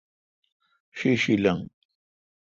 [0.97, 1.63] شی شی لنگ۔